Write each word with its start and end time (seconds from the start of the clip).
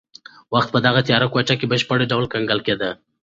وخت 0.53 0.69
په 0.73 0.79
دغه 0.85 1.01
تیاره 1.07 1.27
کوټه 1.33 1.55
کې 1.59 1.65
په 1.67 1.71
بشپړ 1.71 1.99
ډول 2.11 2.25
کنګل 2.33 2.59
دی. 2.81 2.91